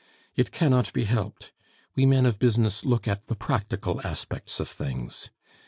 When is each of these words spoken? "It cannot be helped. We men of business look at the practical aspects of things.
"It 0.35 0.51
cannot 0.51 0.91
be 0.93 1.03
helped. 1.03 1.53
We 1.93 2.07
men 2.07 2.25
of 2.25 2.39
business 2.39 2.83
look 2.83 3.07
at 3.07 3.27
the 3.27 3.35
practical 3.35 4.01
aspects 4.03 4.59
of 4.59 4.67
things. 4.67 5.29